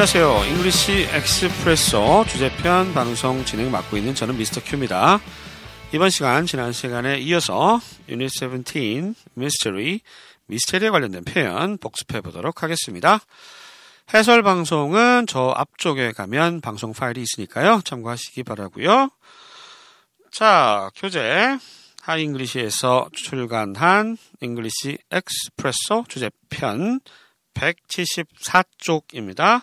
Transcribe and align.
안녕하세요. 0.00 0.44
English 0.46 1.08
Expresso 1.12 2.24
주제편 2.26 2.94
방송 2.94 3.44
진행 3.44 3.70
맡고 3.70 3.98
있는 3.98 4.14
저는 4.14 4.38
Mr. 4.38 4.62
Q입니다. 4.64 5.20
이번 5.92 6.08
시간 6.08 6.46
지난 6.46 6.72
시간에 6.72 7.18
이어서 7.18 7.78
유닛 8.08 8.30
17 8.30 9.14
미스터리 9.34 10.00
미스테리에 10.46 10.88
관련된 10.88 11.24
표현 11.24 11.76
복습해 11.76 12.22
보도록 12.22 12.62
하겠습니다. 12.62 13.20
해설 14.14 14.42
방송은 14.42 15.26
저 15.26 15.52
앞쪽에 15.54 16.12
가면 16.12 16.62
방송 16.62 16.94
파일이 16.94 17.20
있으니까요. 17.20 17.82
참고하시기 17.84 18.42
바라고요. 18.44 19.10
자, 20.32 20.88
교재 20.96 21.58
하이 22.00 22.18
잉글리시에서 22.18 23.10
출간한 23.12 24.16
English 24.40 24.96
Expresso 25.10 26.06
주제편 26.08 27.00
174쪽입니다. 27.54 29.62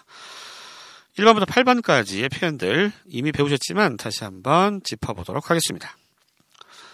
1번부터 1.18 1.46
8번까지의 1.46 2.32
표현들 2.32 2.92
이미 3.08 3.32
배우셨지만 3.32 3.98
다시 3.98 4.24
한번 4.24 4.82
짚어보도록 4.84 5.50
하겠습니다. 5.50 5.98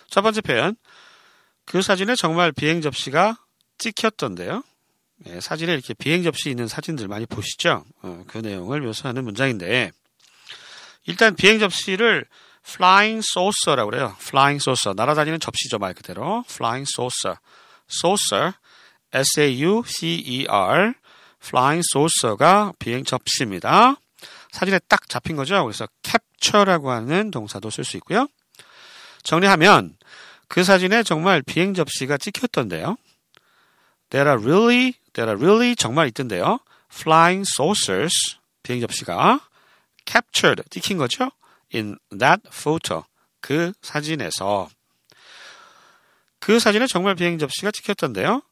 첫 0.10 0.22
번째 0.22 0.42
표현. 0.42 0.76
그 1.66 1.82
사진에 1.82 2.16
정말 2.16 2.52
비행 2.52 2.82
접시가 2.82 3.38
찍혔던데요. 3.78 4.64
네, 5.18 5.40
사진에 5.40 5.74
이렇게 5.74 5.94
비행 5.94 6.24
접시 6.24 6.50
있는 6.50 6.68
사진들 6.68 7.08
많이 7.08 7.26
보시죠? 7.26 7.86
어, 8.02 8.24
그 8.28 8.40
내용을 8.40 8.82
묘사하는 8.82 9.24
문장인데 9.24 9.92
일단 11.06 11.36
비행 11.36 11.60
접시를 11.60 12.26
flying 12.66 13.26
saucer라고 13.26 13.92
그래요. 13.92 14.16
flying 14.20 14.62
saucer. 14.62 14.94
날아다니는 14.96 15.40
접시죠, 15.40 15.80
말 15.80 15.94
그대로. 15.94 16.44
flying 16.50 16.90
saucer. 16.90 17.40
saucer. 17.90 18.54
S-A-U-C-E-R. 19.14 20.94
flying 21.44 21.84
saucer가 21.92 22.74
비행 22.80 23.04
접시입니다. 23.04 23.96
사진에 24.52 24.80
딱 24.88 25.10
잡힌 25.10 25.36
거죠. 25.36 25.64
그래서 25.64 25.88
capture라고 26.04 26.92
하는 26.92 27.32
동사도 27.32 27.70
쓸 27.70 27.84
수 27.84 27.98
있고요. 27.98 28.28
정리하면 29.24 29.98
그 30.48 30.64
사진에 30.64 31.04
정말 31.04 31.42
비행 31.42 31.74
접시가 31.74 32.18
찍혔던데요. 32.18 32.98
There 34.10 34.30
are 34.30 34.42
really, 34.42 34.94
there 35.14 35.30
are 35.30 35.40
really 35.40 35.76
정말 35.76 36.08
있던데요. 36.08 36.60
Flying 36.92 37.46
saucers, 37.50 38.38
비행 38.62 38.80
접시가 38.82 39.42
captured, 40.06 40.64
찍힌 40.70 40.98
거죠. 40.98 41.32
In 41.74 41.98
that 42.18 42.44
photo, 42.48 43.04
그 43.42 43.74
사진에서 43.82 44.70
그 46.40 46.60
사진에 46.60 46.86
정말 46.88 47.16
비행 47.16 47.40
접시가 47.40 47.72
찍혔던데요. 47.72 48.44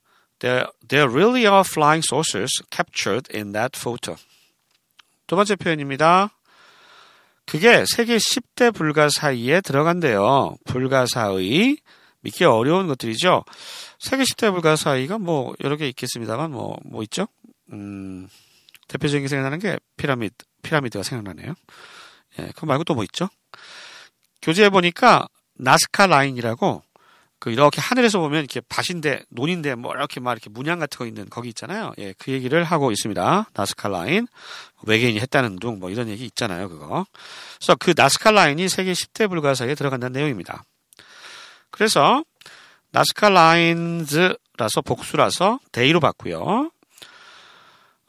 There, 0.42 0.66
there 0.88 1.08
really 1.08 1.46
are 1.46 1.64
flying 1.64 2.02
saucers 2.02 2.52
captured 2.72 3.30
in 3.32 3.54
that 3.54 3.78
photo. 3.80 4.16
두 5.28 5.36
번째 5.36 5.56
표현입니다. 5.56 6.32
그게 7.46 7.86
세계 7.86 8.18
10대 8.18 8.74
불가 8.74 9.10
사이에 9.10 9.62
들어간대요. 9.62 10.56
불가 10.66 11.06
사의 11.06 11.78
믿기 12.22 12.44
어려운 12.44 12.88
것들이죠. 12.88 13.46
세계 14.00 14.24
10대 14.24 14.52
불가 14.52 14.76
사이가 14.76 15.20
뭐 15.20 15.54
여러 15.64 15.76
개 15.76 15.88
있겠습니다만 15.90 16.52
뭐뭐 16.52 17.04
있죠? 17.04 17.28
음, 17.72 18.28
대표적인 18.88 19.24
게 19.24 19.28
생각나는 19.28 19.60
게 19.60 19.78
피라미드 19.96 20.34
피라미드가 20.64 21.04
생각나네요. 21.04 21.54
예, 22.40 22.52
그 22.56 22.66
말고 22.66 22.84
또 22.84 22.96
뭐 22.96 23.04
있죠? 23.04 23.30
교재에 24.42 24.70
보니까 24.70 25.28
나스카 25.54 26.08
라인이라고 26.08 26.84
그 27.42 27.50
이렇게 27.50 27.82
하늘에서 27.82 28.20
보면 28.20 28.40
이렇게 28.40 28.62
밭인데 28.70 29.24
논인데 29.30 29.74
뭐 29.74 29.94
이렇게 29.96 30.20
막 30.20 30.34
이렇게 30.34 30.52
문양 30.52 30.78
같은 30.78 31.00
거 31.00 31.08
있는 31.08 31.28
거기 31.28 31.50
있잖아요. 31.50 31.92
예, 31.98 32.14
그 32.20 32.32
얘기를 32.32 32.64
하고 32.64 32.92
있습니다. 32.92 33.50
나스카 33.56 33.90
라인 33.90 34.28
외계인이 34.84 35.20
했다는 35.20 35.58
둥 35.58 35.80
뭐 35.80 35.90
이런 35.90 36.08
얘기 36.08 36.24
있잖아요. 36.26 36.70
그거. 36.70 37.08
그래서 37.58 37.76
그 37.80 37.96
나스카 37.98 38.30
라인이 38.30 38.70
세계 38.70 38.94
10대 38.94 39.28
불가사의에 39.28 39.74
들어간다는 39.74 40.14
내용입니다. 40.14 40.64
그래서 41.72 42.24
Nazca 42.92 43.30
Lines라서 43.30 44.82
복수라서 44.86 45.60
they로 45.72 46.00
봤고요. 46.00 46.70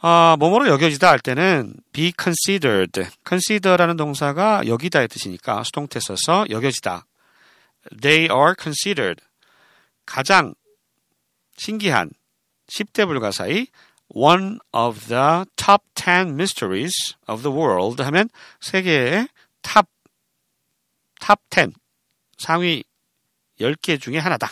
아, 0.02 0.36
뭐뭐로 0.38 0.68
여겨지다 0.68 1.08
할 1.08 1.20
때는 1.20 1.72
be 1.94 2.12
considered. 2.22 3.08
consider라는 3.26 3.96
동사가 3.96 4.66
여기다의 4.66 5.08
뜻이니까 5.08 5.62
수동태 5.64 6.00
써서 6.00 6.44
여겨지다. 6.50 7.06
They 8.02 8.28
are 8.30 8.54
considered. 8.60 9.22
가장 10.06 10.54
신기한 11.56 12.10
10대 12.66 13.06
불가사의 13.06 13.66
one 14.08 14.58
of 14.72 15.08
the 15.08 15.44
top 15.56 15.84
10 15.94 16.34
mysteries 16.34 17.14
of 17.28 17.42
the 17.42 17.56
world 17.56 18.02
하면 18.02 18.28
세계의 18.60 19.28
top, 19.62 19.86
top 21.20 21.40
10, 21.50 21.72
상위 22.38 22.84
10개 23.60 24.00
중에 24.00 24.18
하나다. 24.18 24.50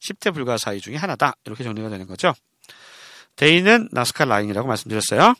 10대 0.00 0.32
불가사의 0.32 0.80
중에 0.80 0.96
하나다. 0.96 1.34
이렇게 1.44 1.64
정리가 1.64 1.88
되는 1.88 2.06
거죠. 2.06 2.34
They는 3.36 3.88
나스카 3.92 4.24
라인이라고 4.24 4.66
말씀드렸어요. 4.66 5.34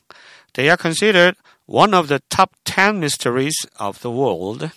They 0.53 0.69
are 0.69 0.77
considered 0.79 1.37
one 1.65 1.93
of 1.93 2.07
the 2.07 2.19
top 2.29 2.51
10 2.63 2.97
mysteries 2.97 3.67
of 3.79 3.99
the 3.99 4.15
world. 4.15 4.69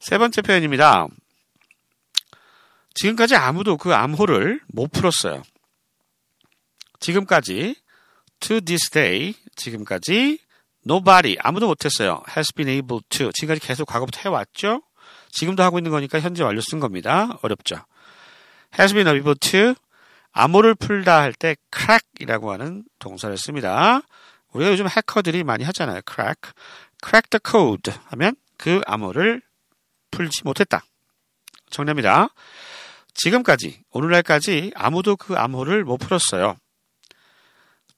세 0.00 0.18
번째 0.18 0.42
표현입니다. 0.42 1.08
지금까지 2.94 3.34
아무도 3.36 3.76
그 3.76 3.94
암호를 3.94 4.60
못 4.68 4.90
풀었어요. 4.92 5.42
지금까지 7.00 7.76
to 8.40 8.60
this 8.60 8.90
day 8.90 9.34
지금까지 9.56 10.38
nobody 10.86 11.36
아무도 11.40 11.66
못했어요. 11.66 12.22
has 12.36 12.52
been 12.52 12.68
able 12.72 13.00
to 13.08 13.30
지금까지 13.32 13.60
계속 13.60 13.86
과거부터 13.86 14.20
해왔죠. 14.24 14.82
지금도 15.30 15.62
하고 15.62 15.78
있는 15.78 15.90
거니까 15.90 16.20
현재 16.20 16.42
완료 16.42 16.60
쓴 16.60 16.78
겁니다. 16.80 17.38
어렵죠. 17.42 17.76
has 18.78 18.94
been 18.94 19.08
able 19.08 19.34
to 19.34 19.74
암호를 20.32 20.74
풀다 20.74 21.20
할 21.20 21.32
때 21.32 21.56
crack이라고 21.74 22.52
하는 22.52 22.84
동사를 22.98 23.36
씁니다. 23.36 24.02
우리가 24.52 24.70
요즘 24.70 24.86
해커들이 24.88 25.42
많이 25.44 25.64
하잖아요. 25.64 26.00
crack. 26.08 26.52
crack 27.04 27.28
the 27.30 27.40
code 27.44 27.92
하면 28.10 28.36
그 28.56 28.80
암호를 28.86 29.42
풀지 30.10 30.42
못했다. 30.44 30.84
정리합니다. 31.70 32.28
지금까지 33.14 33.82
오늘날까지 33.90 34.72
아무도 34.74 35.16
그 35.16 35.34
암호를 35.36 35.84
못 35.84 35.98
풀었어요. 35.98 36.56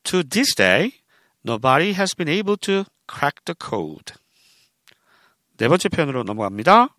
To 0.04 0.22
this 0.22 0.54
day, 0.54 0.92
nobody 1.44 1.92
has 1.94 2.14
been 2.14 2.32
able 2.32 2.56
to 2.58 2.84
crack 3.10 3.42
the 3.44 3.54
code. 3.58 4.14
네 5.56 5.68
번째 5.68 5.88
표현으로 5.88 6.22
넘어갑니다. 6.22 6.94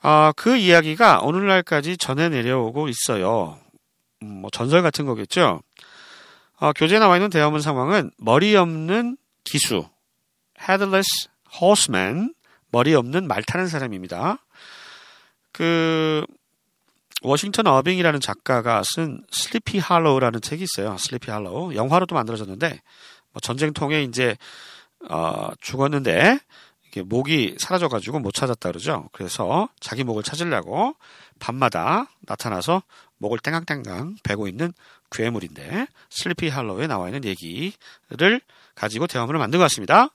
아, 0.00 0.32
그 0.36 0.56
이야기가 0.56 1.20
오늘날까지 1.20 1.98
전해 1.98 2.28
내려오고 2.28 2.88
있어요. 2.88 3.58
음, 4.22 4.42
뭐 4.42 4.50
전설 4.50 4.82
같은 4.82 5.06
거겠죠. 5.06 5.60
어, 6.60 6.72
교재에 6.72 6.98
나와 6.98 7.16
있는 7.16 7.30
대화문 7.30 7.60
상황은 7.60 8.10
머리 8.18 8.54
없는 8.56 9.16
기수, 9.44 9.88
headless 10.60 11.28
horseman, 11.60 12.34
머리 12.70 12.94
없는 12.94 13.26
말 13.26 13.42
타는 13.42 13.68
사람입니다. 13.68 14.38
그 15.52 16.24
워싱턴 17.22 17.66
어빙이라는 17.66 18.20
작가가 18.20 18.82
쓴 18.84 19.22
슬리피 19.30 19.78
할로우라는 19.78 20.40
책이 20.40 20.64
있어요. 20.64 20.96
슬리피 20.98 21.30
할로우. 21.30 21.74
영화로도 21.74 22.14
만들어졌는데 22.14 22.80
뭐 23.32 23.40
전쟁통에 23.40 24.02
이제 24.02 24.36
어, 25.08 25.48
죽었는데 25.60 26.38
이게 26.88 27.02
목이 27.02 27.56
사라져가지고 27.58 28.20
못 28.20 28.32
찾았다 28.32 28.68
그러죠. 28.70 29.08
그래서 29.12 29.68
자기 29.80 30.04
목을 30.04 30.22
찾으려고 30.22 30.96
밤마다 31.38 32.08
나타나서 32.20 32.82
목을 33.18 33.38
땡강땡강 33.40 34.16
베고 34.22 34.48
있는 34.48 34.72
괴물인데 35.10 35.86
슬리피 36.10 36.48
할로우에 36.48 36.86
나와 36.86 37.08
있는 37.08 37.24
얘기를 37.24 38.40
가지고 38.74 39.06
대화문을 39.06 39.38
만든 39.38 39.58
것 39.58 39.64
같습니다. 39.64 40.10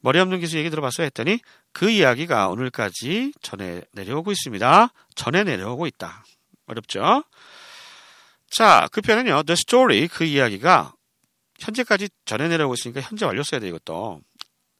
머리 0.00 0.20
없는 0.20 0.38
기수 0.40 0.56
얘기 0.58 0.70
들어봤어요 0.70 1.06
했더니 1.06 1.40
그 1.72 1.90
이야기가 1.90 2.48
오늘까지 2.48 3.32
전해 3.42 3.82
내려오고 3.92 4.30
있습니다. 4.32 4.92
전해 5.14 5.44
내려오고 5.44 5.86
있다. 5.86 6.24
어렵죠? 6.68 7.24
자, 8.50 8.88
그 8.92 9.00
표현은요. 9.00 9.42
The 9.42 9.54
story, 9.54 10.08
그 10.08 10.24
이야기가 10.24 10.92
현재까지 11.58 12.08
전해 12.24 12.48
내려오고 12.48 12.74
있으니까 12.74 13.00
현재 13.00 13.24
완료 13.24 13.42
써야 13.42 13.60
돼, 13.60 13.68
이것도. 13.68 14.20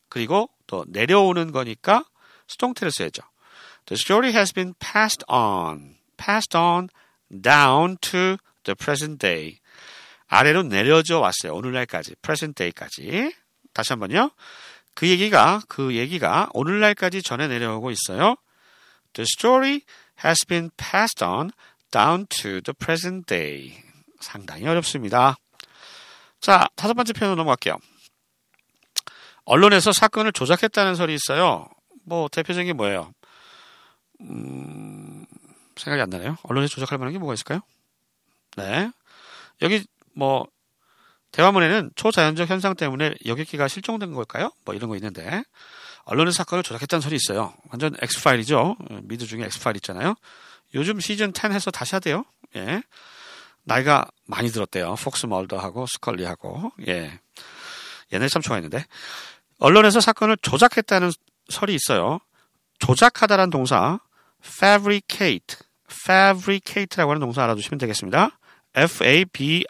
그리고 0.08 0.49
또 0.67 0.85
내려오는 0.88 1.52
거니까 1.52 2.05
수동태를 2.46 2.90
써야죠. 2.93 3.23
The 3.87 3.96
story 3.96 4.32
has 4.32 4.52
been 4.52 4.75
passed 4.79 5.25
on, 5.29 5.96
passed 6.17 6.56
on 6.56 6.88
down 7.43 7.96
to 8.00 8.37
the 8.64 8.75
present 8.75 9.19
day. 9.19 9.58
아래로 10.29 10.62
내려져 10.62 11.20
왔어요. 11.20 11.55
오늘날까지, 11.55 12.17
present 12.23 12.55
day까지. 12.55 13.34
다시 13.73 13.93
한번요. 13.93 14.31
그 14.94 15.08
얘기가 15.08 15.62
그 15.69 15.94
얘기가 15.94 16.50
오늘날까지 16.52 17.23
전해 17.23 17.49
내려오고 17.49 17.91
있어요. 17.91 18.37
The 19.12 19.26
story 19.38 19.82
has 20.25 20.44
been 20.46 20.70
passed 20.76 21.25
on 21.25 21.52
down 21.90 22.26
to 22.29 22.61
the 22.61 22.75
present 22.79 23.26
day. 23.26 23.82
상당히 24.20 24.67
어렵습니다. 24.67 25.37
자, 26.40 26.69
다섯 26.76 26.94
번째 26.94 27.12
표현으로 27.12 27.37
넘어갈게요. 27.37 27.76
언론에서 29.44 29.93
사건을 29.93 30.32
조작했다는 30.32 30.94
설이 30.94 31.14
있어요. 31.14 31.69
뭐 32.05 32.29
대표적인 32.29 32.67
게 32.67 32.73
뭐예요? 32.73 33.12
음, 34.20 35.25
생각이 35.76 36.02
안 36.02 36.11
나네요. 36.11 36.37
언론에서 36.43 36.75
조작할 36.75 36.99
만한 36.99 37.12
게 37.12 37.19
뭐가 37.19 37.35
있을까요? 37.35 37.61
네. 38.56 38.91
여기 39.62 39.84
뭐 40.14 40.46
대화문에는 41.32 41.93
초자연적 41.94 42.49
현상 42.49 42.75
때문에 42.75 43.14
여객기가 43.26 43.69
실종된 43.69 44.12
걸까요? 44.12 44.50
뭐 44.64 44.75
이런 44.75 44.88
거 44.88 44.96
있는데 44.96 45.43
언론의 46.05 46.32
사건을 46.32 46.62
조작했다는 46.62 47.00
설이 47.00 47.17
있어요. 47.17 47.55
완전 47.70 47.94
엑스파일이죠. 48.00 48.76
미드 49.02 49.26
중에 49.26 49.44
엑스파일 49.44 49.76
있잖아요. 49.76 50.14
요즘 50.75 51.00
시즌 51.00 51.32
10 51.35 51.53
해서 51.53 51.70
다시 51.70 51.94
하대요. 51.94 52.25
예. 52.56 52.82
나이가 53.65 54.06
많이 54.26 54.49
들었대요. 54.50 54.94
폭스 54.97 55.26
멀더하고 55.26 55.87
스컬리하고. 55.87 56.73
예. 56.88 57.19
옛날에 58.12 58.29
참 58.29 58.43
좋아했는데. 58.43 58.85
언론에서 59.59 60.00
사건을 60.00 60.37
조작했다는 60.41 61.11
설이 61.49 61.75
있어요. 61.75 62.20
조작하다란 62.79 63.50
동사 63.50 63.99
fabricate, 64.44 65.59
fabricate라고 65.91 67.11
하는 67.11 67.20
동사 67.20 67.43
알아두시면 67.44 67.79
되겠습니다. 67.79 68.38
F-A-B-R-I-C-A-T-E, 68.75 69.69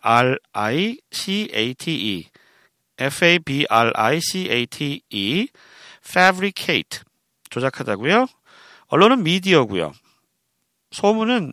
F-A-B-R-I-C-A-T-E, 2.98 3.68
fabricate, 6.04 7.00
조작하다고요. 7.48 8.26
언론은 8.88 9.22
미디어고요. 9.22 9.92
소문은 10.90 11.52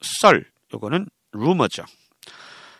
썰, 0.00 0.44
요거는 0.74 1.08
루머죠. 1.32 1.84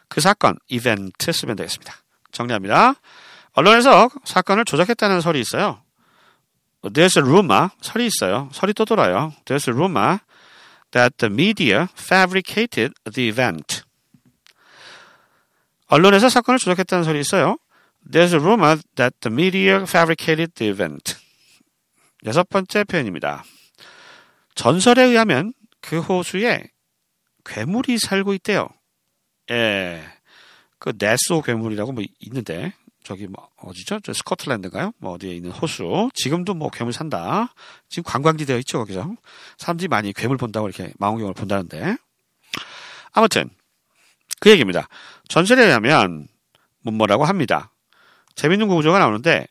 그 0.08 0.20
사건, 0.20 0.56
이벤트 0.68 1.32
쓰면 1.32 1.56
되겠습니다. 1.56 1.94
정리합니다. 2.32 2.94
언론에서 3.52 4.08
사건을 4.24 4.64
조작했다는 4.64 5.20
설이 5.20 5.40
있어요. 5.40 5.82
There's 6.82 7.16
a 7.16 7.22
rumor, 7.22 7.68
설이 7.80 8.06
있어요. 8.06 8.48
설이 8.52 8.72
또 8.74 8.84
돌아요. 8.84 9.34
There's 9.44 9.68
a 9.68 9.74
rumor 9.74 10.18
that 10.92 11.16
the 11.18 11.32
media 11.32 11.86
fabricated 11.98 12.94
the 13.12 13.28
event. 13.28 13.82
언론에서 15.86 16.28
사건을 16.28 16.58
조작했다는 16.58 17.04
설이 17.04 17.20
있어요. 17.20 17.58
There's 18.10 18.32
a 18.32 18.40
rumor 18.40 18.80
that 18.94 19.16
the 19.20 19.32
media 19.32 19.82
fabricated 19.82 20.52
the 20.54 20.72
event. 20.72 21.16
여섯 22.24 22.48
번째 22.48 22.84
표현입니다. 22.84 23.44
전설에 24.54 25.02
의하면 25.04 25.52
그 25.80 26.00
호수에 26.00 26.64
괴물이 27.44 27.98
살고 27.98 28.34
있대요. 28.34 28.68
예. 29.50 30.02
그 30.78 30.92
네소 30.98 31.42
괴물이라고 31.42 31.92
뭐 31.92 32.04
있는데 32.20 32.72
저기 33.02 33.26
뭐 33.26 33.48
어디죠? 33.56 34.00
저 34.00 34.12
스코틀랜드인가요? 34.12 34.92
뭐 34.98 35.12
어디에 35.12 35.34
있는 35.34 35.50
호수. 35.50 36.10
지금도 36.14 36.54
뭐 36.54 36.70
괴물 36.70 36.92
산다. 36.92 37.52
지금 37.88 38.04
관광지 38.04 38.46
되어 38.46 38.58
있죠, 38.58 38.78
거기서. 38.78 39.14
사람들이 39.56 39.88
많이 39.88 40.12
괴물 40.12 40.36
본다고 40.36 40.68
이렇게 40.68 40.92
망원경을 40.98 41.34
본다는데. 41.34 41.96
아무튼 43.12 43.50
그 44.40 44.50
얘기입니다. 44.50 44.88
전설에 45.28 45.64
의하면 45.64 46.28
뭐뭐라고 46.82 47.24
합니다. 47.24 47.72
재밌는 48.34 48.68
구조가 48.68 48.98
나오는데 48.98 49.46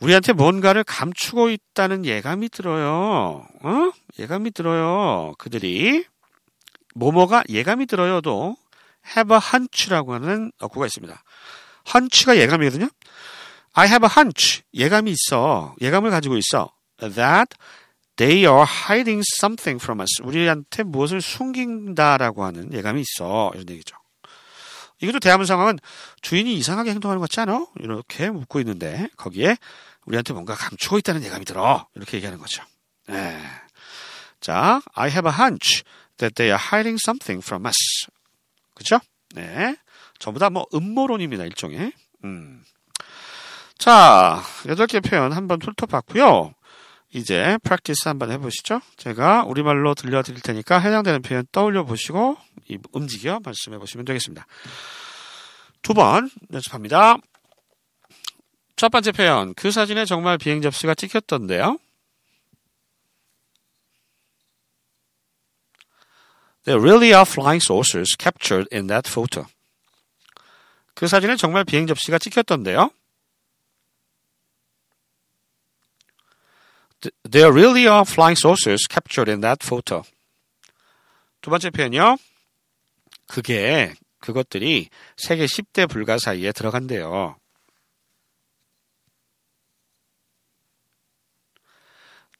우리한테 0.00 0.34
뭔가를 0.34 0.84
감추고 0.84 1.48
있다는 1.48 2.04
예감이 2.04 2.50
들어요. 2.50 3.46
어? 3.62 3.92
예감이 4.18 4.50
들어요. 4.52 5.34
그들이 5.38 6.04
뭐뭐가 6.94 7.44
예감이 7.48 7.86
들어요도 7.86 8.56
have 9.16 9.34
a 9.34 9.40
hunch라고 9.40 10.14
하는 10.14 10.52
어구가 10.60 10.86
있습니다. 10.86 11.22
hunch가 11.92 12.36
예감이거든요. 12.36 12.88
I 13.72 13.88
have 13.88 14.06
a 14.06 14.10
hunch. 14.16 14.62
예감이 14.72 15.12
있어. 15.12 15.74
예감을 15.80 16.10
가지고 16.10 16.36
있어. 16.36 16.72
That 16.98 17.56
they 18.16 18.40
are 18.40 18.62
hiding 18.62 19.22
something 19.40 19.82
from 19.82 20.00
us. 20.00 20.22
우리한테 20.22 20.84
무엇을 20.84 21.20
숨긴다라고 21.20 22.44
하는 22.44 22.72
예감이 22.72 23.02
있어. 23.02 23.50
이런 23.54 23.68
얘기죠. 23.68 23.96
이것도 25.00 25.18
대화문 25.18 25.44
상황은 25.44 25.78
주인이 26.22 26.54
이상하게 26.54 26.92
행동하는 26.92 27.18
것 27.18 27.28
같지 27.28 27.40
않아? 27.40 27.66
이렇게 27.80 28.30
묻고 28.30 28.60
있는데 28.60 29.08
거기에 29.16 29.56
우리한테 30.06 30.32
뭔가 30.32 30.54
감추고 30.54 30.98
있다는 30.98 31.24
예감이 31.24 31.44
들어. 31.44 31.86
이렇게 31.94 32.16
얘기하는 32.16 32.38
거죠. 32.38 32.62
네. 33.08 33.42
자, 34.44 34.82
I 34.92 35.08
have 35.10 35.26
a 35.26 35.34
hunch 35.34 35.82
that 36.18 36.34
they 36.34 36.52
are 36.52 36.60
hiding 36.62 36.98
something 37.02 37.42
from 37.42 37.64
us. 37.64 38.06
그죠? 38.74 39.00
네. 39.34 39.74
전부 40.18 40.38
다 40.38 40.50
뭐 40.50 40.66
음모론입니다, 40.74 41.44
일종의. 41.44 41.92
음. 42.24 42.62
자, 43.78 44.42
여덟 44.68 44.86
개 44.86 45.00
표현 45.00 45.32
한번 45.32 45.60
훑어봤고요. 45.62 46.52
이제 47.14 47.56
프랙티스 47.62 48.06
한번 48.08 48.30
해보시죠. 48.32 48.82
제가 48.98 49.44
우리말로 49.44 49.94
들려드릴 49.94 50.42
테니까 50.42 50.78
해당되는 50.78 51.22
표현 51.22 51.46
떠올려 51.50 51.84
보시고 51.84 52.36
움직여 52.92 53.40
말씀해 53.42 53.78
보시면 53.78 54.04
되겠습니다. 54.04 54.46
두 55.80 55.94
번 55.94 56.28
연습합니다. 56.52 57.16
첫 58.76 58.90
번째 58.90 59.12
표현. 59.12 59.54
그 59.54 59.70
사진에 59.70 60.04
정말 60.04 60.36
비행 60.36 60.60
접시가 60.60 60.94
찍혔던데요. 60.94 61.78
There 66.64 66.80
really 66.80 67.12
are 67.12 67.26
flying 67.26 67.60
saucers 67.60 68.16
captured 68.18 68.66
in 68.72 68.86
that 68.88 69.08
photo. 69.08 69.46
그 70.94 71.06
사진에 71.06 71.36
정말 71.36 71.64
비행 71.64 71.86
접시가 71.86 72.18
찍혔던데요. 72.18 72.90
There 77.30 77.52
really 77.52 77.86
are 77.86 78.04
flying 78.06 78.38
saucers 78.38 78.86
captured 78.88 79.30
in 79.30 79.42
that 79.42 79.64
photo. 79.64 80.02
두 81.42 81.50
번째 81.50 81.68
표현이요. 81.68 82.16
그게 83.26 83.94
그것들이 84.20 84.88
세계 85.18 85.44
10대 85.44 85.86
불가 85.88 86.16
사이에 86.16 86.52
들어간대요. 86.52 87.36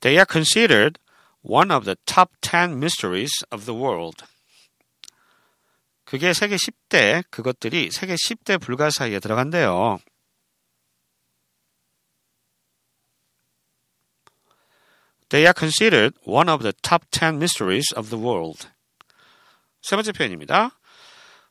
They 0.00 0.16
are 0.16 0.26
considered 0.30 0.98
one 1.44 1.70
of 1.70 1.84
the 1.84 1.96
top 2.06 2.32
10 2.40 2.78
mysteries 2.78 3.44
of 3.52 3.66
the 3.66 3.78
world. 3.78 4.24
그게 6.04 6.32
세계 6.32 6.56
10대, 6.56 7.24
그것들이 7.30 7.90
세계 7.90 8.14
10대 8.14 8.60
불가 8.60 8.90
사이에 8.90 9.20
들어간대요. 9.20 9.98
They 15.28 15.46
are 15.46 15.54
considered 15.56 16.16
one 16.26 16.48
of 16.48 16.62
the 16.62 16.72
top 16.82 17.06
10 17.10 17.36
mysteries 17.36 17.92
of 17.96 18.08
the 18.08 18.22
world. 18.22 18.68
세 19.82 19.96
번째 19.96 20.12
표현입니다. 20.12 20.70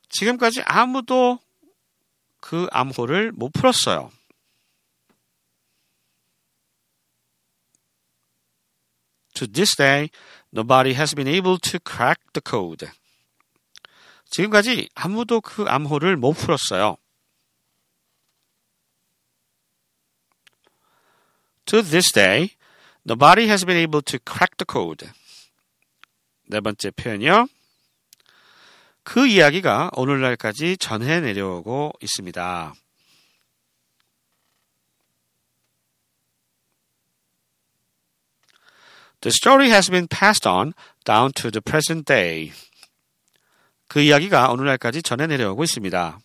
지금까지 0.08 0.62
아무도 0.64 1.38
그 2.40 2.66
암호를 2.70 3.32
못 3.32 3.52
풀었어요. 3.52 4.10
To 9.34 9.46
this 9.46 9.74
day, 9.76 10.10
nobody 10.52 10.94
has 10.94 11.14
been 11.14 11.28
able 11.28 11.58
to 11.58 11.78
crack 11.80 12.20
the 12.32 12.42
code. 12.44 12.88
지금까지 14.30 14.88
아무도 14.94 15.40
그 15.40 15.64
암호를 15.64 16.16
못 16.16 16.32
풀었어요. 16.32 16.96
To 21.66 21.82
this 21.82 22.12
day, 22.12 22.50
nobody 23.06 23.46
has 23.46 23.64
been 23.64 23.78
able 23.78 24.02
to 24.02 24.18
crack 24.24 24.56
the 24.56 24.66
code. 24.70 25.08
네 26.46 26.60
번째 26.60 26.90
표현이요. 26.90 27.46
그 29.02 29.26
이야기가 29.26 29.90
오늘날까지 29.94 30.76
전해 30.78 31.20
내려오고 31.20 31.92
있습니다. 32.00 32.74
The 39.24 39.32
story 39.32 39.70
has 39.70 39.88
been 39.88 40.06
passed 40.06 40.46
on 40.46 40.74
down 41.06 41.32
to 41.36 41.50
the 41.50 41.62
present 41.62 42.04
day. 42.04 42.52
그 43.88 44.02
이야기가 44.02 44.50
오늘날까지 44.50 45.02
전해 45.02 45.26
내려오고 45.26 45.64
있습니다. 45.64 46.18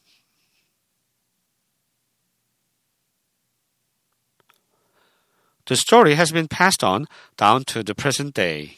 The 5.63 5.77
story 5.77 6.15
has 6.15 6.33
been 6.33 6.49
passed 6.49 6.85
on 6.85 7.05
down 7.37 7.63
to 7.67 7.83
the 7.85 7.93
present 7.93 8.33
day. 8.33 8.77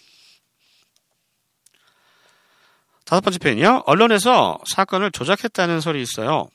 다섯 3.05 3.21
번째 3.21 3.39
표현이요. 3.39 3.85
언론에서 3.87 4.59
사건을 4.67 5.09
조작했다는 5.11 5.81
설이 5.81 5.99
있어요. 5.99 6.47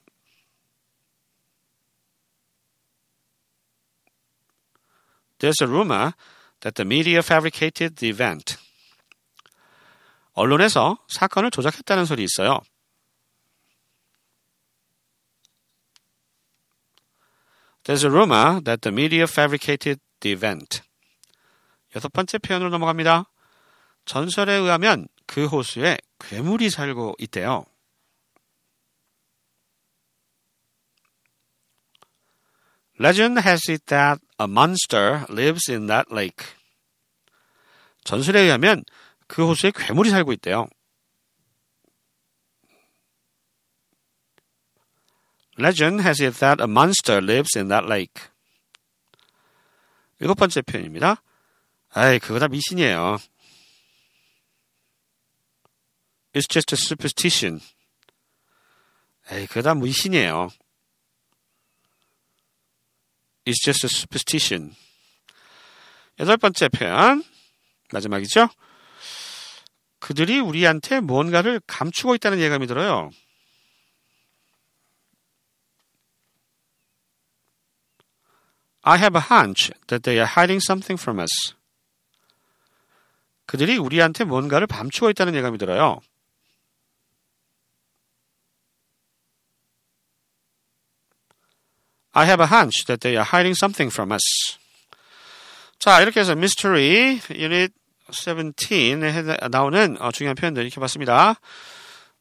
There's 5.40 5.60
a 5.60 5.66
rumor 5.66 6.12
that 6.60 6.74
the 6.74 6.86
media 6.86 7.18
fabricated 7.18 7.96
the 7.96 8.12
event. 8.12 8.56
언론에서 10.32 10.98
사건을 11.08 11.50
조작했다는 11.50 12.04
설이 12.04 12.22
있어요. 12.24 12.60
There's 17.84 18.04
a 18.04 18.10
rumor 18.10 18.60
that 18.64 18.80
the 18.80 18.92
media 18.92 19.24
fabricated 19.24 20.00
the 20.20 20.34
event. 20.34 20.82
여섯 21.94 22.12
번째 22.12 22.38
표현으로 22.38 22.70
넘어갑니다. 22.70 23.30
전설에 24.04 24.54
의하면 24.54 25.08
그 25.26 25.46
호수에 25.46 25.96
괴물이 26.18 26.70
살고 26.70 27.14
있대요. 27.18 27.64
Legend 32.98 33.38
has 33.40 33.60
it 33.68 33.84
that 33.86 34.20
a 34.38 34.46
monster 34.46 35.26
lives 35.28 35.70
in 35.70 35.86
that 35.86 36.12
lake. 36.12 36.44
전설에 38.04 38.40
의하면 38.42 38.84
그 39.26 39.46
호수에 39.46 39.72
괴물이 39.74 40.10
살고 40.10 40.32
있대요. 40.34 40.68
Legend 45.58 46.02
has 46.02 46.22
it 46.22 46.38
that 46.38 46.62
a 46.62 46.68
monster 46.68 47.18
lives 47.22 47.56
in 47.56 47.68
that 47.68 47.86
lake. 47.86 48.30
일곱 50.20 50.36
번째 50.36 50.62
표현입니다. 50.62 51.22
아이, 51.90 52.18
그거 52.18 52.38
다 52.38 52.48
미신이에요. 52.48 53.18
It's 56.32 56.48
just 56.48 56.74
a 56.74 56.78
superstition. 56.78 57.60
에이, 59.30 59.46
그거 59.46 59.62
다 59.62 59.74
미신이에요. 59.74 60.48
It's 63.46 63.64
just 63.64 63.86
a 63.86 63.90
superstition. 63.90 64.74
여덟 66.18 66.36
번째 66.36 66.68
표현. 66.68 67.22
마지막이죠? 67.92 68.48
그들이 70.00 70.40
우리한테 70.40 71.00
무언가를 71.00 71.60
감추고 71.66 72.14
있다는 72.16 72.40
예감이 72.40 72.66
들어요. 72.66 73.10
I 78.82 78.98
have 78.98 79.16
a 79.16 79.22
hunch 79.28 79.72
that 79.88 80.02
they 80.02 80.18
are 80.18 80.30
hiding 80.30 80.62
something 80.64 81.00
from 81.00 81.18
us. 81.18 81.54
그들이 83.46 83.78
우리한테 83.78 84.24
뭔가를 84.24 84.66
감추고 84.66 85.10
있다는 85.10 85.34
예감이 85.34 85.58
들어요. 85.58 86.00
I 92.16 92.24
have 92.24 92.40
a 92.42 92.46
hunch 92.46 92.86
that 92.86 93.00
they 93.00 93.14
are 93.14 93.28
hiding 93.30 93.54
something 93.54 93.92
from 93.92 94.10
us. 94.10 94.56
자, 95.78 96.00
이렇게 96.00 96.20
해서 96.20 96.32
Mystery 96.32 97.20
Unit 97.30 97.74
17에 98.10 99.50
나오는 99.50 99.98
중요한 100.14 100.34
표현들 100.34 100.62
이렇게 100.62 100.80
봤습니다. 100.80 101.34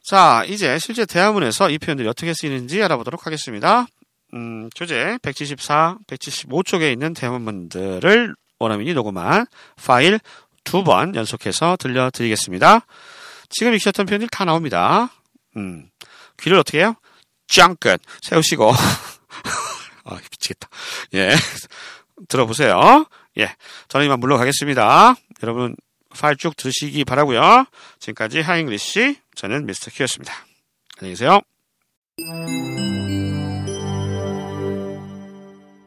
자, 0.03 0.43
이제 0.47 0.77
실제 0.79 1.05
대화문에서 1.05 1.69
이 1.69 1.77
표현들이 1.77 2.09
어떻게 2.09 2.33
쓰이는지 2.33 2.83
알아보도록 2.83 3.25
하겠습니다. 3.25 3.87
음, 4.33 4.69
교재 4.75 5.17
174, 5.23 5.99
175쪽에 6.07 6.91
있는 6.91 7.13
대화문들을 7.13 8.35
원어민이 8.59 8.93
녹음한 8.93 9.45
파일 9.81 10.19
두 10.65 10.83
번 10.83 11.15
연속해서 11.15 11.77
들려드리겠습니다. 11.79 12.85
지금 13.49 13.73
익혔던 13.75 14.07
표현들이 14.07 14.27
다 14.29 14.43
나옵니다. 14.43 15.09
음, 15.55 15.89
귀를 16.41 16.57
어떻게 16.57 16.79
해요? 16.79 16.95
짱끝 17.47 18.01
세우시고 18.23 18.73
아, 20.05 20.15
미치겠다. 20.15 20.69
예. 21.15 21.31
들어보세요. 22.29 23.05
예. 23.37 23.53
저는 23.89 24.05
이만 24.05 24.19
물러가겠습니다. 24.19 25.15
여러분, 25.43 25.75
파일 26.09 26.37
쭉 26.37 26.55
들으시기 26.55 27.03
바라고요 27.03 27.65
지금까지 27.99 28.41
하잉글리시, 28.41 29.19
저는 29.35 29.65
미스터 29.65 29.91
큐였습니다. 29.91 30.33
안녕히 30.97 31.13
계세요. 31.13 31.41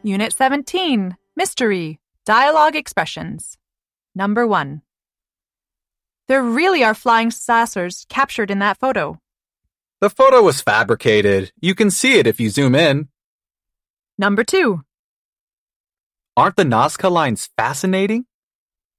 Unit 0.04 0.32
17, 0.32 1.16
Mystery, 1.36 1.98
Dialogue 2.26 2.76
Expressions. 2.76 3.56
Number 4.14 4.46
1. 4.46 4.82
There 6.28 6.42
really 6.42 6.84
are 6.84 6.94
flying 6.94 7.30
saucers 7.30 8.04
captured 8.08 8.50
in 8.50 8.58
that 8.58 8.78
photo. 8.78 9.18
The 10.00 10.10
photo 10.10 10.42
was 10.42 10.60
fabricated. 10.60 11.52
You 11.60 11.74
can 11.74 11.90
see 11.90 12.18
it 12.18 12.26
if 12.26 12.38
you 12.38 12.50
zoom 12.50 12.74
in. 12.74 13.08
Number 14.20 14.42
2. 14.42 14.82
Aren't 16.36 16.56
the 16.56 16.64
Nazca 16.64 17.08
lines 17.08 17.50
fascinating? 17.56 18.26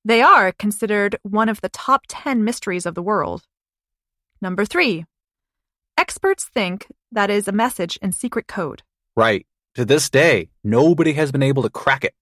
They 0.05 0.21
are 0.21 0.53
considered 0.53 1.17
one 1.23 1.49
of 1.49 1.59
the 1.59 1.67
top 1.67 2.05
10 2.07 2.45
mysteries 2.45 2.85
of 2.85 2.95
the 2.95 3.01
world. 3.01 3.43
Number 4.41 4.63
3. 4.63 5.05
Experts 5.97 6.45
think 6.45 6.87
that 7.11 7.29
is 7.29 7.49
a 7.49 7.51
message 7.51 7.99
in 8.01 8.13
secret 8.13 8.47
code. 8.47 8.83
Right. 9.17 9.45
To 9.75 9.83
this 9.83 10.09
day, 10.09 10.49
nobody 10.63 11.13
has 11.13 11.33
been 11.33 11.43
able 11.43 11.63
to 11.63 11.69
crack 11.69 12.05
it. 12.05 12.15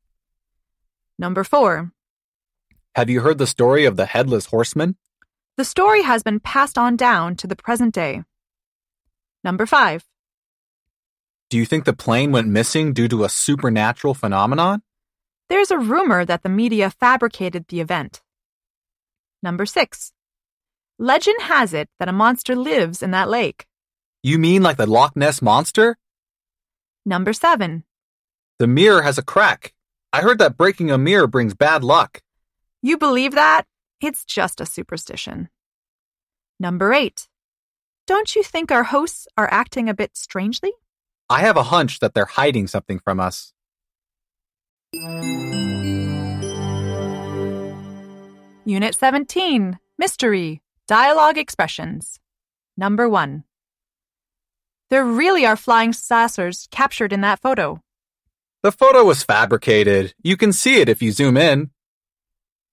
Number 1.20 1.44
4. 1.44 1.92
Have 2.96 3.12
you 3.12 3.22
heard 3.22 3.38
the 3.38 3.46
story 3.46 3.86
of 3.86 3.96
the 3.96 4.08
headless 4.08 4.48
horseman? 4.48 4.96
The 5.56 5.66
story 5.66 6.02
has 6.02 6.24
been 6.24 6.40
passed 6.40 6.80
on 6.80 6.96
down 6.96 7.36
to 7.36 7.46
the 7.48 7.56
present 7.56 7.94
day. 7.94 8.24
Number 9.44 9.68
5. 9.68 10.04
Do 11.50 11.58
you 11.58 11.66
think 11.66 11.86
the 11.86 11.94
plane 11.94 12.34
went 12.34 12.50
missing 12.50 12.92
due 12.92 13.08
to 13.08 13.24
a 13.24 13.30
supernatural 13.30 14.14
phenomenon? 14.14 14.82
There's 15.48 15.72
a 15.72 15.78
rumor 15.80 16.26
that 16.26 16.44
the 16.44 16.50
media 16.50 16.90
fabricated 16.90 17.66
the 17.70 17.80
event. 17.80 18.22
Number 19.42 19.66
6. 19.66 20.12
Legend 21.00 21.42
has 21.44 21.74
it 21.74 21.90
that 22.00 22.10
a 22.10 22.12
monster 22.12 22.54
lives 22.54 23.02
in 23.02 23.12
that 23.12 23.30
lake. 23.30 23.66
You 24.24 24.40
mean 24.40 24.62
like 24.62 24.76
the 24.76 24.88
Loch 24.88 25.16
Ness 25.16 25.42
monster? 25.42 25.96
Number 27.06 27.32
7. 27.32 27.86
The 28.60 28.68
mirror 28.68 29.04
has 29.04 29.18
a 29.18 29.24
crack. 29.24 29.74
I 30.12 30.22
heard 30.22 30.40
that 30.40 30.58
breaking 30.58 30.92
a 30.92 30.98
mirror 30.98 31.28
brings 31.28 31.54
bad 31.54 31.82
luck. 31.82 32.22
You 32.82 32.98
believe 32.98 33.36
that? 33.36 33.64
It's 34.02 34.26
just 34.26 34.60
a 34.60 34.66
superstition. 34.66 35.48
Number 36.60 36.92
8. 36.92 37.26
Don't 38.06 38.36
you 38.36 38.44
think 38.44 38.70
our 38.70 38.84
hosts 38.84 39.28
are 39.38 39.48
acting 39.50 39.88
a 39.88 39.94
bit 39.94 40.18
strangely? 40.18 40.74
I 41.30 41.42
have 41.42 41.58
a 41.58 41.64
hunch 41.64 42.00
that 42.00 42.14
they're 42.14 42.26
hiding 42.26 42.68
something 42.68 43.00
from 43.00 43.20
us. 43.20 43.54
Unit 48.66 48.94
17, 48.96 49.80
Mystery, 49.98 50.62
Dialogue 50.88 51.38
Expressions. 51.38 52.20
Number 52.76 53.08
1. 53.08 53.44
There 54.90 55.06
really 55.06 55.46
are 55.46 55.56
flying 55.56 55.94
saucers 55.94 56.68
captured 56.70 57.14
in 57.14 57.22
that 57.22 57.40
photo. 57.42 57.82
The 58.64 58.72
photo 58.72 59.04
was 59.06 59.24
fabricated. 59.24 60.14
You 60.22 60.36
can 60.38 60.52
see 60.52 60.82
it 60.82 60.90
if 60.90 61.02
you 61.02 61.12
zoom 61.12 61.38
in. 61.38 61.72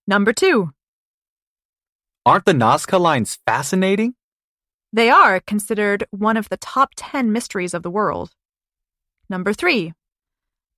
Number 0.06 0.32
two, 0.32 0.73
Aren't 2.26 2.44
the 2.46 2.52
Nazca 2.52 2.99
lines 3.00 3.38
fascinating? 3.46 4.14
they 4.92 5.11
are 5.11 5.40
considered 5.40 6.06
one 6.12 6.37
of 6.37 6.49
the 6.50 6.56
top 6.56 6.90
10 6.96 7.32
mysteries 7.32 7.75
of 7.75 7.82
the 7.82 7.90
world. 7.90 8.30
Number 9.28 9.52
three, 9.52 9.93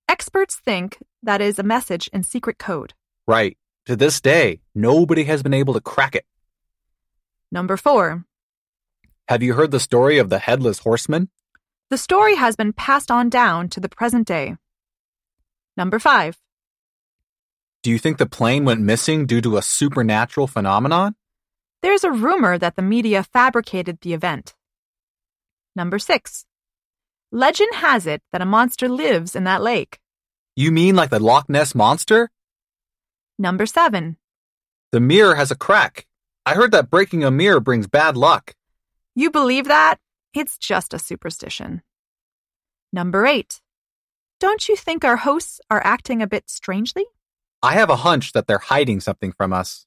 experts 0.07 0.55
think 0.55 0.97
that 1.23 1.41
is 1.41 1.59
a 1.59 1.63
message 1.63 2.07
in 2.13 2.23
secret 2.23 2.57
code. 2.57 2.93
Right. 3.27 3.57
To 3.85 3.95
this 3.95 4.19
day, 4.21 4.61
nobody 4.75 5.23
has 5.25 5.43
been 5.43 5.53
able 5.53 5.73
to 5.73 5.81
crack 5.81 6.15
it. 6.15 6.25
Number 7.51 7.77
four, 7.77 8.25
Have 9.29 9.43
you 9.43 9.53
heard 9.53 9.71
the 9.71 9.79
story 9.79 10.17
of 10.17 10.29
the 10.29 10.39
Headless 10.39 10.79
Horseman? 10.79 11.29
the 11.89 11.97
story 11.97 12.35
has 12.35 12.57
been 12.57 12.73
passed 12.73 13.09
on 13.09 13.29
down 13.29 13.69
to 13.69 13.79
the 13.79 13.87
present 13.87 14.27
day. 14.27 14.57
Number 15.77 15.99
five, 15.99 16.37
Do 17.83 17.89
you 17.91 17.97
think 17.99 18.17
the 18.17 18.25
plane 18.25 18.65
went 18.65 18.81
missing 18.81 19.25
due 19.25 19.39
to 19.41 19.55
a 19.57 19.61
supernatural 19.61 20.47
phenomenon? 20.47 21.15
there's 21.83 22.03
a 22.03 22.11
rumor 22.11 22.57
that 22.57 22.75
the 22.75 22.81
media 22.81 23.23
fabricated 23.23 24.01
the 24.01 24.13
event. 24.13 24.55
Number 25.75 25.99
six, 25.99 26.43
legend 27.31 27.75
has 27.75 28.05
it 28.07 28.21
that 28.31 28.41
a 28.41 28.45
monster 28.45 28.87
lives 28.89 29.35
in 29.35 29.43
that 29.45 29.61
lake. 29.61 29.99
You 30.55 30.71
mean 30.71 30.95
like 30.95 31.09
the 31.09 31.19
Loch 31.19 31.49
Ness 31.49 31.75
Monster? 31.75 32.29
Number 33.37 33.65
seven, 33.65 34.17
The 34.91 34.99
mirror 34.99 35.35
has 35.35 35.51
a 35.51 35.55
crack. 35.55 36.07
I 36.45 36.53
heard 36.55 36.71
that 36.71 36.89
breaking 36.89 37.23
a 37.23 37.29
mirror 37.31 37.59
brings 37.59 37.87
bad 37.87 38.15
luck. 38.17 38.55
you 39.15 39.29
believe 39.29 39.65
that? 39.67 39.97
It's 40.33 40.57
just 40.57 40.93
a 40.93 40.99
superstition. 40.99 41.81
Number 42.93 43.25
eight, 43.25 43.59
don't 44.39 44.67
you 44.69 44.75
think 44.75 45.03
our 45.03 45.17
hosts 45.17 45.59
are 45.69 45.81
acting 45.83 46.21
a 46.21 46.27
bit 46.27 46.49
strangely? 46.49 47.05
I 47.61 47.73
have 47.73 47.89
a 47.89 47.97
hunch 47.97 48.31
that 48.33 48.47
they're 48.47 48.59
hiding 48.59 48.99
something 49.01 49.31
from 49.33 49.51
us. 49.51 49.85